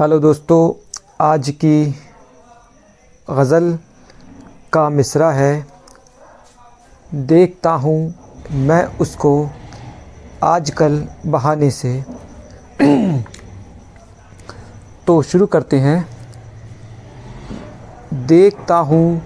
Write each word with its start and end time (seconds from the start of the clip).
Hello 0.00 0.18
दोस्तों, 0.18 0.72
आज 1.20 1.48
की 1.50 1.94
गज़ल 3.30 3.78
का 4.72 4.88
मिसरा 4.90 5.30
है। 5.30 5.66
देखता 7.12 7.70
हूँ 7.70 8.14
मैं 8.50 8.84
उसको 8.98 9.50
आजकल 10.42 11.08
बहाने 11.26 11.70
से। 11.70 12.04
तो 15.06 15.22
शुरू 15.22 15.46
करते 15.46 15.78
हैं। 15.78 16.08
देखता 18.26 18.76
हूँ 18.76 19.22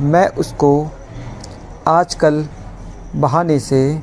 मैं 0.00 0.28
उसको 0.28 0.90
आजकल 1.88 2.48
बहाने 3.16 3.60
से। 3.60 4.02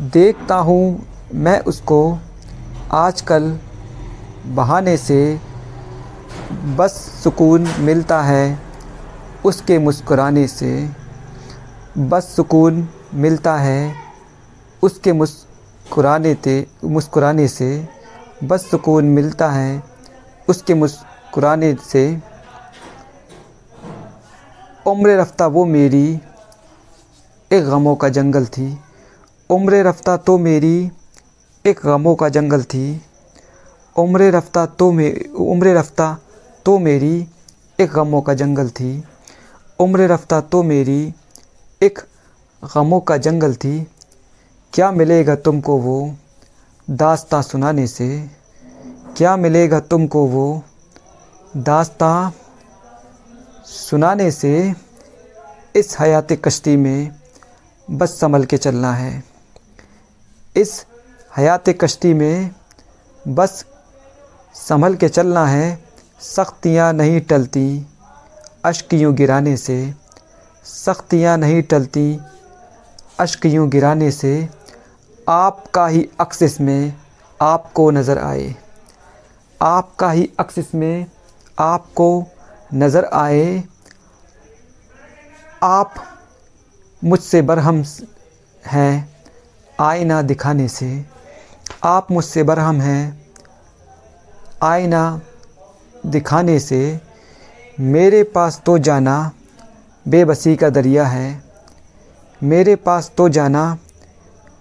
देखता 0.00 0.54
हूँ 0.54 1.06
मैं 1.34 1.60
उसको 1.60 2.18
आजकल 2.92 3.58
बहाने 4.46 4.96
से 4.96 5.40
बस 6.76 6.92
सुकून 7.24 7.68
मिलता 7.78 8.22
है, 8.22 8.58
उसके 9.44 9.78
मुस्कुराने 9.78 10.46
से 10.46 10.90
बस 11.98 12.24
सुकून 12.36 12.88
मिलता 13.14 13.56
है, 13.56 13.94
उसके 14.82 15.12
मुस्कुराने 15.12 16.34
ते, 16.34 16.66
मुस्कुराने 16.84 17.48
से 17.48 17.88
बस 18.44 18.70
सुकून 18.70 19.04
मिलता 19.04 19.50
है, 19.50 19.82
उसके 20.48 20.74
मुस्कुराने 20.74 21.74
से 21.74 22.22
उम्र 24.86 25.10
रफ्ता 25.10 25.46
वो 25.46 25.64
मेरी, 25.64 26.20
एक 27.52 27.64
गमों 27.64 27.96
का 27.96 28.08
जंगल 28.08 28.46
थी। 28.46 28.78
उम्र 29.50 29.74
रफ्ता 29.74 30.16
तो 30.16 30.38
मेरी, 30.38 30.90
एक 31.66 31.80
गमों 31.84 32.14
का 32.14 32.28
जंगल 32.28 32.62
थी। 32.62 33.02
उम्र 33.96 34.30
रफ्ता 34.30 34.66
तो 34.66 34.90
मे, 34.92 35.10
उम्र 35.34 35.76
रफ्ता 35.76 36.16
तो 36.64 36.78
मेरी 36.78 37.26
एक 37.80 37.90
गमों 37.90 38.20
का 38.22 38.34
जंगल 38.34 38.68
थी। 38.70 39.04
उम्र 39.78 40.08
रफ्ता 40.08 40.40
तो 40.40 40.62
मेरी 40.62 41.14
एक 41.82 41.98
गमों 42.74 43.00
का 43.00 43.16
जंगल 43.16 43.54
थी। 43.54 43.80
क्या 44.72 44.90
मिलेगा 44.92 45.34
तुमको 45.36 45.76
वो 45.78 46.14
दास्ता 46.90 47.40
सुनाने 47.42 47.86
से? 47.86 48.30
क्या 49.16 49.36
मिलेगा 49.36 49.80
तुमको 49.80 50.26
वो 50.26 50.62
दास्ता 51.56 52.32
सुनाने 53.66 54.30
से? 54.30 54.74
इस 55.76 55.96
हयात 56.00 56.32
कश्ती 56.32 56.76
में 56.76 57.10
बस 57.90 58.18
संभल 58.20 58.44
के 58.44 58.56
चलना 58.56 58.92
है। 58.92 59.24
इस 60.56 60.84
हयात 61.36 61.68
कश्ती 61.68 62.14
में 62.14 62.50
बस 63.28 63.64
संभल 64.54 64.94
के 64.94 65.08
चलना 65.08 65.44
है, 65.46 65.78
सख्तियाँ 66.20 66.92
नहीं 66.92 67.20
टलती। 67.20 67.86
अश्क 68.64 68.94
यूँ 68.94 69.12
गिराने 69.14 69.56
से, 69.56 69.94
सख्तियाँ 70.64 71.36
नहीं 71.38 71.62
टलती। 71.62 72.18
अश्क 73.20 73.46
यूँ 73.46 73.68
गिराने 73.68 74.10
से, 74.10 74.48
आपका 75.28 75.86
ही 75.86 76.08
अक्सिस 76.20 76.60
में 76.60 76.94
आपको 77.40 77.90
नज़र 77.90 78.18
आए। 78.18 78.54
आपका 79.60 80.10
ही 80.10 80.28
अक्सिस 80.40 80.74
में 80.74 81.06
आपको 81.58 82.26
नज़र 82.74 83.04
आए। 83.04 83.62
आप 85.62 85.94
मुझसे 87.02 87.42
बरहम 87.42 87.84
हैं 88.64 89.16
आईना 89.78 90.20
दिखाने 90.22 90.68
से। 90.68 91.04
आप 91.84 92.10
मुझसे 92.10 92.42
बरहम 92.42 92.80
हैं 92.80 93.20
आईना 94.62 95.20
दिखाने 96.06 96.58
से 96.60 97.00
मेरे 97.80 98.22
पास 98.24 98.60
तो 98.66 98.78
जाना 98.78 99.30
बेबसी 100.06 100.54
का 100.56 100.68
दरिया 100.70 101.06
है। 101.06 101.42
मेरे 102.40 102.74
पास 102.76 103.10
तो 103.16 103.28
जाना 103.28 103.62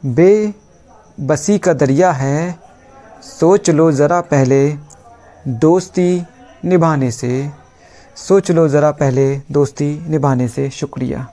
बेबसी 0.03 1.57
का 1.57 1.73
दरिया 1.73 2.11
है। 2.11 2.59
सोच 3.23 3.69
लो 3.69 3.91
ज़रा 3.91 4.21
पहले 4.21 4.61
दोस्ती 5.47 6.23
निभाने 6.65 7.11
से। 7.11 7.49
सोच 8.17 8.51
लो 8.51 8.67
ज़रा 8.67 8.91
पहले 8.91 9.35
दोस्ती 9.51 9.91
निभाने 10.09 10.47
से 10.47 10.69
शुक्रिया। 10.69 11.27